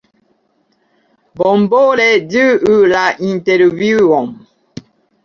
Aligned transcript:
Bonvole 1.41 2.07
ĝuu 2.31 2.79
la 2.95 3.03
intervjuon! 3.33 4.33